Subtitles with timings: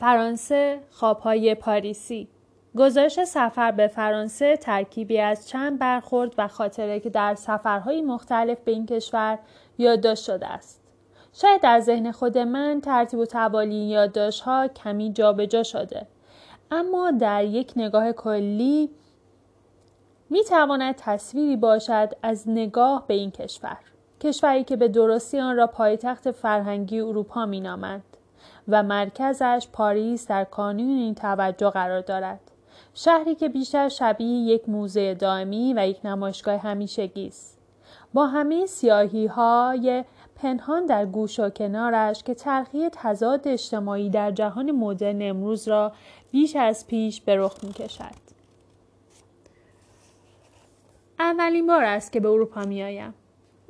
[0.00, 2.28] فرانسه خوابهای پاریسی
[2.78, 8.72] گزارش سفر به فرانسه ترکیبی از چند برخورد و خاطره که در سفرهای مختلف به
[8.72, 9.38] این کشور
[9.78, 10.80] یادداشت شده است.
[11.32, 16.06] شاید در ذهن خود من ترتیب و توالی یادداشتها کمی جابجا جا شده.
[16.70, 18.90] اما در یک نگاه کلی
[20.30, 23.78] می تواند تصویری باشد از نگاه به این کشور.
[24.20, 28.09] کشوری که به درستی آن را پایتخت فرهنگی اروپا می نامند
[28.68, 32.40] و مرکزش پاریس در کانون این توجه قرار دارد.
[32.94, 37.58] شهری که بیشتر شبیه یک موزه دائمی و یک نمایشگاه همیشگی است.
[38.14, 40.04] با همه سیاهی های
[40.36, 45.92] پنهان در گوش و کنارش که تلخی تضاد اجتماعی در جهان مدرن امروز را
[46.30, 48.30] بیش از پیش به رخ می کشد.
[51.18, 53.14] اولین بار است که به اروپا می آیم.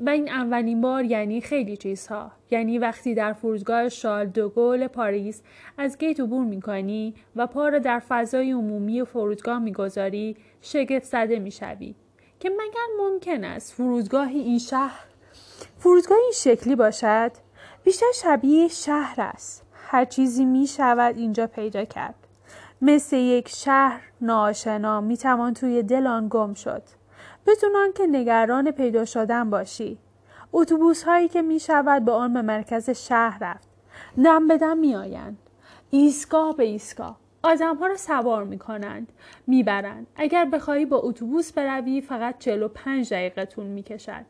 [0.00, 2.30] و این اولین بار یعنی خیلی چیزها.
[2.50, 5.42] یعنی وقتی در فرودگاه شال دوگل پاریس
[5.78, 11.94] از گیت عبور می‌کنی و پا را در فضای عمومی فرودگاه می‌گذاری شگفت زده می‌شوی.
[12.40, 15.04] که مگر ممکن است فرودگاه این شهر
[15.78, 17.32] فرودگاه این شکلی باشد؟
[17.84, 19.66] بیشتر شبیه شهر است.
[19.74, 22.14] هر چیزی می شود اینجا پیدا کرد.
[22.82, 26.82] مثل یک شهر ناشنا می توان توی دل آن گم شد.
[27.46, 29.98] بدون که نگران پیدا شدن باشی.
[30.52, 33.68] اتوبوس هایی که می شود به آن به مرکز شهر رفت.
[34.24, 35.38] دم به دم می آیند
[35.90, 37.20] ایستگاه به ایستگاه.
[37.42, 39.12] آدم ها را سوار می کنند
[39.46, 40.06] می برند.
[40.16, 44.24] اگر بخواهی با اتوبوس بروی فقط 45 دقیقه طول می کشد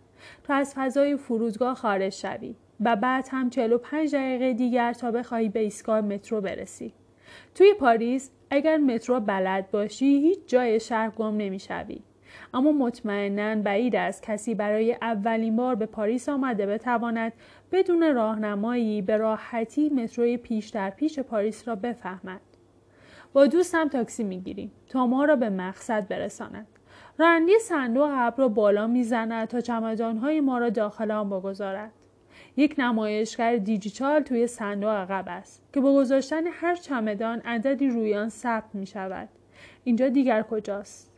[0.45, 5.61] تا از فضای فرودگاه خارج شوی و بعد هم 45 دقیقه دیگر تا بخواهی به
[5.61, 6.93] ایستگاه مترو برسی.
[7.55, 12.03] توی پاریس اگر مترو بلد باشی هیچ جای شهر گم نمی‌شوی.
[12.55, 17.33] اما مطمئنا بعید است کسی برای اولین بار به پاریس آمده بتواند
[17.73, 22.41] بدون راهنمایی به راحتی متروی پیش در پیش پاریس را بفهمد
[23.33, 26.67] با دوستم تاکسی می‌گیریم تا ما را به مقصد برساند
[27.19, 31.93] راننده صندوق عقب را بالا می‌زند تا چمدانهای ما را داخل آن بگذارد
[32.57, 38.29] یک نمایشگر دیجیتال توی صندوق عقب است که با گذاشتن هر چمدان عددی روی آن
[38.29, 39.29] ثبت می شود.
[39.85, 41.10] اینجا دیگر کجاست؟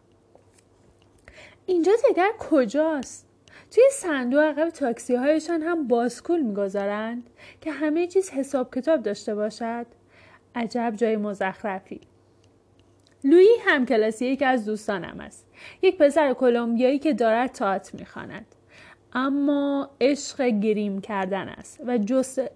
[1.66, 3.26] اینجا دیگر کجاست؟
[3.70, 7.30] توی صندوق عقب تاکسی هایشان هم باسکول می‌گذارند
[7.60, 9.86] که همه چیز حساب کتاب داشته باشد.
[10.54, 12.00] عجب جای مزخرفی.
[13.24, 15.46] لویی هم کلاسی یکی از دوستانم است.
[15.82, 18.46] یک پسر کلمبیایی که دارد تئاتر می‌خواند.
[19.12, 21.98] اما عشق گریم کردن است و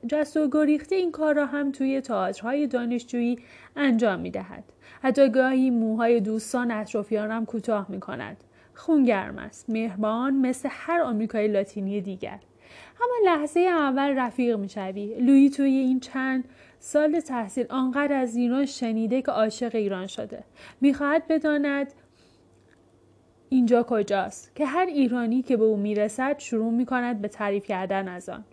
[0.09, 3.39] جست و گریخته این کار را هم توی تئاترهای دانشجویی
[3.77, 4.65] انجام می‌دهد.
[5.03, 8.37] حتی گاهی موهای دوستان اطرافیانم کوتاه می‌کند.
[8.77, 9.71] خونگرم است.
[9.71, 12.39] مهربان مثل هر آمریکای لاتینی دیگر.
[13.01, 15.15] اما لحظه اول رفیق می‌شوی.
[15.21, 16.45] لویی توی این چند
[16.79, 20.45] سال تحصیل آنقدر از ایران شنیده که عاشق ایران شده.
[20.81, 21.93] می‌خواهد بداند
[23.49, 24.57] اینجا کجاست.
[24.57, 28.45] که هر ایرانی که به او می‌رسد شروع می‌کند به تعریف کردن از آن.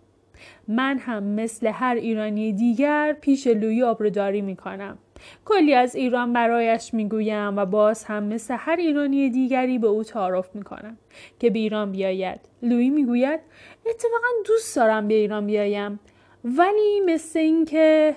[0.67, 4.97] من هم مثل هر ایرانی دیگر پیش لویی آبروداری می‌کنم.
[5.45, 10.55] کلی از ایران برایش می‌گویم و باز هم مثل هر ایرانی دیگری به او تعارف
[10.55, 10.97] می‌کنم
[11.39, 12.39] که به ایران بیاید.
[12.61, 13.39] لویی می‌گوید
[13.85, 15.99] اتفاقا دوست دارم به ایران بیایم
[16.43, 18.15] ولی مثل اینکه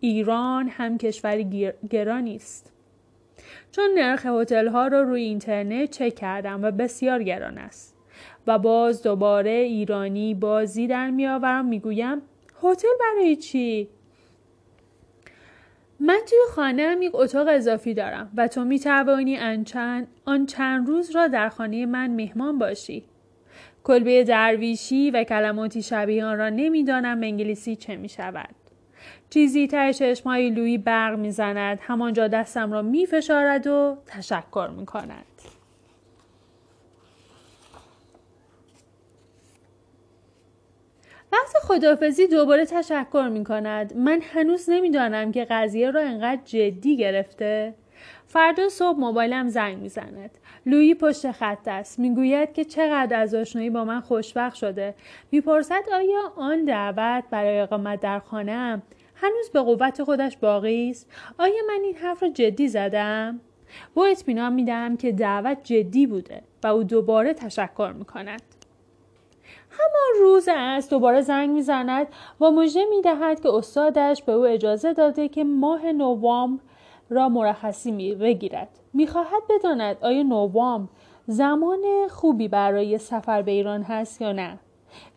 [0.00, 2.72] ایران هم کشوری گرانی است.
[3.72, 7.96] چون نرخ هتل ها رو روی اینترنت چک کردم و بسیار گران است.
[8.46, 12.22] و باز دوباره ایرانی بازی در میآورم می‌گویم
[12.62, 13.88] هتل برای چی؟
[16.00, 19.38] من توی خانه هم یک اتاق اضافی دارم و تو می توانی
[20.26, 23.04] آن چند روز را در خانه من مهمان باشی.
[23.84, 28.54] کلبه درویشی و کلماتی شبیه آن را نمی‌دانم انگلیسی چه می شود.
[29.30, 34.86] چیزی ته چشمهای لویی برق می‌زند همانجا دستم را می فشارد و تشکر می
[41.32, 43.96] وقت خدافزی دوباره تشکر می کند.
[43.96, 47.74] من هنوز نمی‌دانم که قضیه را انقدر جدی گرفته.
[48.26, 50.30] فردا صبح موبایلم زنگ می‌زند.
[50.66, 51.98] لویی پشت خط است.
[51.98, 54.94] می‌گوید که چقدر از آشنایی با من خوشبخت شده.
[55.32, 58.82] می‌پرسد آیا آن دعوت برای اقامت در خانهام
[59.14, 63.40] هنوز به قوت خودش باقی است؟ آیا من این حرف را جدی زدم؟
[63.94, 68.42] با اطمینان می‌دهم که دعوت جدی بوده و او دوباره تشکر می‌کند.
[69.78, 72.06] همان روز است دوباره زنگ می‌زند
[72.40, 76.62] و مژده می‌دهد که استادش به او اجازه داده که ماه نوامبر
[77.10, 78.68] را مرخصی بگیرد.
[78.92, 80.88] می‌خواهد بداند آیا نوامبر
[81.26, 84.58] زمان خوبی برای سفر به ایران هست یا نه.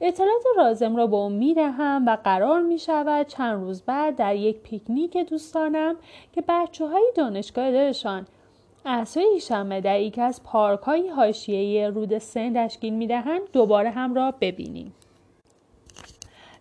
[0.01, 4.35] اطلاعات رازم را به او می دهم و قرار می شود چند روز بعد در
[4.35, 5.95] یک پیکنیک دوستانم
[6.33, 7.71] که بچه های دانشگاه
[9.41, 14.33] شنبه در یکی از پارک های حاشیه رود سن تشکیل می دهند دوباره هم را
[14.41, 14.93] ببینیم.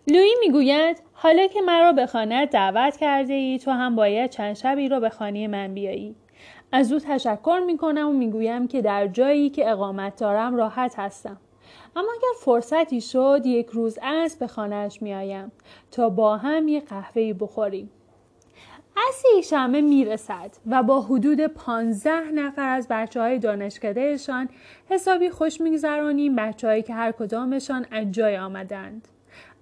[0.07, 4.89] لویی می‌گوید حالا که مرا به خانه دعوت کرده ای تو هم باید چند شبی
[4.89, 6.15] را به خانه من بیایی.
[6.71, 11.37] از او تشکر می کنم و می‌گویم که در جایی که اقامت دارم راحت هستم.
[11.95, 15.51] اما اگر فرصتی شد یک روز از به خانهش میآیم
[15.91, 17.89] تا با هم یک قهوه بخوریم.
[19.07, 24.49] از یک شنبه می‌رسد و با حدود پانزده نفر از بچه های دانشکدهشان
[24.89, 29.07] حسابی خوش میگذرانیم بچه هایی که هر کدامشان از جای آمدند.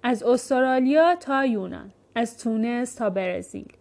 [0.02, 3.72] از استرالیا تا یونان از تونس تا برزیل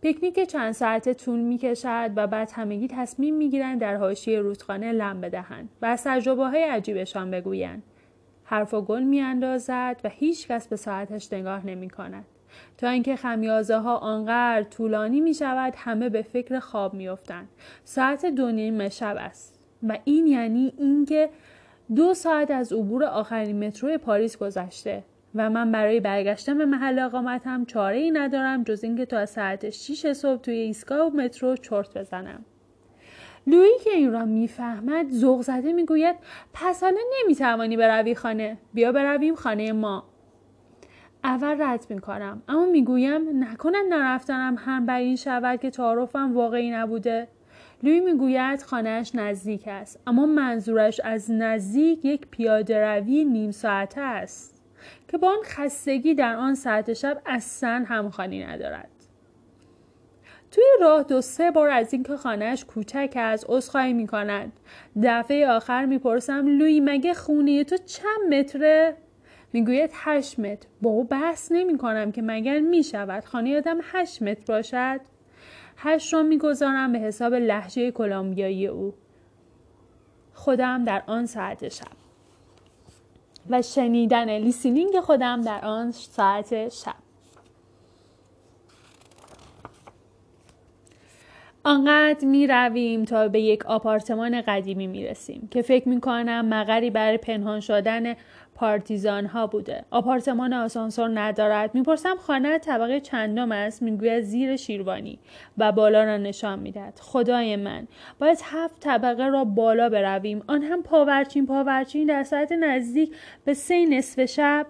[0.00, 4.92] پیکنیک چند ساعته طول می کشد و بعد همگی تصمیم می گیرند در حاشیه رودخانه
[4.92, 7.82] لم بدهند و از تجربه های عجیبشان بگویند.
[8.44, 12.24] حرف و گل می اندازد و هیچ کس به ساعتش نگاه نمی کند.
[12.78, 17.48] تا اینکه خمیازه ها آنقدر طولانی می شود همه به فکر خواب می افتند.
[17.84, 21.30] ساعت دو نیم شب است و این یعنی اینکه
[21.96, 25.04] دو ساعت از عبور آخرین مترو پاریس گذشته
[25.34, 30.12] و من برای برگشتن به محل اقامتم چاره ای ندارم جز اینکه تا ساعت 6
[30.12, 32.44] صبح توی ایستگاه مترو چرت بزنم.
[33.46, 36.16] لویی که این را می‌فهمد ذوق زده می‌گوید
[36.52, 40.04] پس حالا نمی‌توانی بروی خانه بیا برویم خانه ما
[41.24, 47.28] اول رد می‌کنم اما می‌گویم نکنن نرفتنم هم بر این شود که تعارفم واقعی نبوده
[47.82, 54.62] لوی می‌گوید خانهاش نزدیک است اما منظورش از نزدیک یک پیاده روی نیم ساعته است
[55.08, 58.88] که با آن خستگی در آن ساعت شب اصلا همخوانی ندارد
[60.50, 64.52] توی راه دو سه بار از اینکه خانهش کوچک است عذرخواهی می کند.
[65.02, 68.96] دفعه آخر می‌پرسم لوی مگه خونه تو چند متره؟
[69.52, 70.68] می‌گوید هشت متر.
[70.82, 75.00] با او بحث نمی کنم که مگر می شود خانه آدم هشت متر باشد؟
[75.76, 78.94] هشت را می‌گذارم به حساب لحجه کلمبیایی او.
[80.34, 82.00] خودم در آن ساعت شب.
[83.50, 86.94] و شنیدن لیسینینگ خودم در آن ساعت شب
[91.64, 96.90] آنقدر می رویم تا به یک آپارتمان قدیمی می رسیم که فکر می کنم مقری
[96.90, 98.14] برای پنهان شدن
[98.60, 99.84] پارتیزان ها بوده.
[99.90, 101.74] آپارتمان آسانسور ندارد.
[101.74, 105.18] می‌پرسم خانه طبقه چندم است؟ می‌گوید زیر شیروانی
[105.58, 106.98] و بالا را نشان می‌دهد.
[107.02, 107.86] خدای من
[108.18, 110.42] باید هفت طبقه را بالا برویم.
[110.46, 111.46] آن هم پاورچین.
[111.46, 114.66] پاورچین در ساعت نزدیک به سه نصف شب.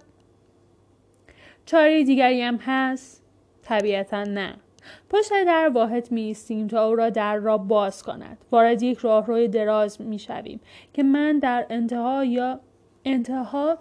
[1.66, 3.22] چاره دیگری هم هست؟
[3.62, 4.54] طبیعتا نه.
[5.10, 6.36] پشت در واحد می
[6.70, 8.38] تا او را در را باز کند.
[8.50, 10.60] وارد یک راهروی دراز می شویم
[10.92, 12.60] که من در انتها یا
[13.04, 13.78] انتها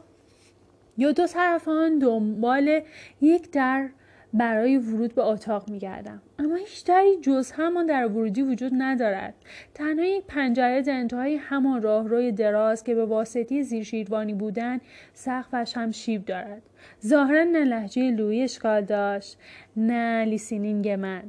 [0.98, 2.81] یا دو طرفان دنبال
[3.21, 3.89] یک در
[4.33, 6.21] برای ورود به اتاق میگردم.
[6.39, 9.33] اما هیچ دری جز همان در ورودی وجود ندارد.
[9.74, 14.80] تنها یک پنجره در انتهای همان راهروی دراز که به واسطه زیرشیروانی بودن
[15.13, 16.62] سقفش هم شیب دارد.
[17.06, 19.38] ظاهرا نه لحجه لوی اشکال داشت
[19.77, 21.24] نه لیسینینگ من.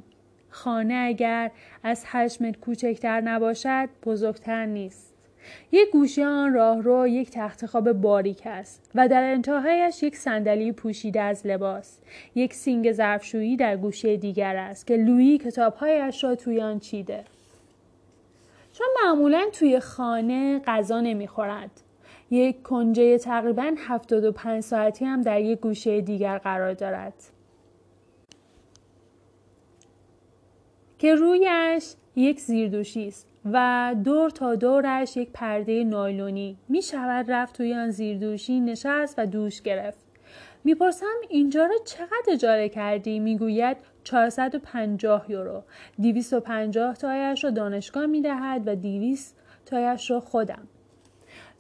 [0.50, 1.50] خانه اگر
[1.82, 5.09] از هشت متر کوچکتر نباشد بزرگتر نیست.
[5.72, 11.20] یک گوشه آن راهرو یک تخت خواب باریک است و در انتهایش یک صندلی پوشیده
[11.20, 11.98] از لباس
[12.34, 17.24] یک سینگ ظرفشویی در گوشه دیگر است که لویی کتابهایش را توی آن چیده.
[18.72, 21.70] چون معمولا توی خانه غذا نمی‌خورد
[22.30, 27.14] یک کنجه تقریبا 75 ساعتی هم در یک گوشه دیگر قرار دارد.
[30.98, 33.29] که رویش یک زیردوشی است.
[33.44, 39.26] و دور تا دورش یک پرده نایلونی می شود رفت توی آن زیردوشی نشست و
[39.26, 39.98] دوش گرفت.
[40.64, 45.62] می‌پرسم اینجا را چقدر اجاره کردی؟ می‌گوید 450 یورو.
[46.02, 50.68] 250 تایش را دانشگاه می‌دهد و 200 تایش را خودم.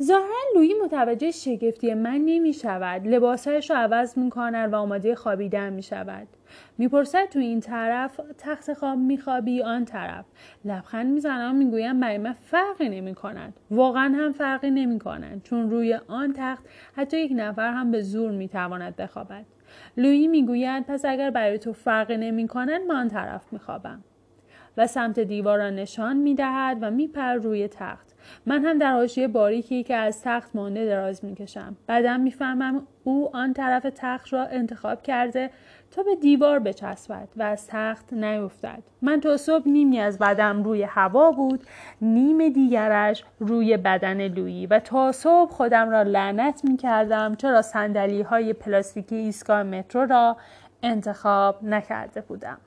[0.02, 5.72] ظاهرا لویی متوجه شگفتی من نمی شود لباسهایش را عوض می کند و آماده خوابیدن
[5.72, 6.28] می شود
[6.78, 10.24] می‌پرسد تو این طرف تخت خواب میخوابی آن طرف.
[10.64, 15.98] لبخند می‌زنم می‌گویم برای من فرقی نمی کند واقعا هم فرقی نمی کند چون روی
[16.08, 16.64] آن تخت
[16.96, 19.44] حتی یک نفر هم به زور می‌تواند بخوابد.
[19.96, 24.04] لویی می‌گوید پس اگر برای تو فرقی نمی کند من آن طرف میخوابم.
[24.76, 28.09] و سمت دیوار را نشان می‌دهد و میپر روی تخت.
[28.46, 31.76] من هم در حاشیه باریکی که از تخت مانده دراز می‌کشم.
[31.86, 35.50] بعدم می‌فهمم او آن طرف تخت را انتخاب کرده
[35.90, 38.82] تا به دیوار بچسبد و از تخت نیفتد.
[39.02, 41.64] من تا صبح نیمی از بدم روی هوا بود
[42.00, 48.22] نیم دیگرش روی بدن لویی و تا صبح خودم را لعنت می کردم چرا سندلی
[48.22, 50.36] های پلاستیکی ایستگاه مترو را
[50.82, 52.58] انتخاب نکرده بودم.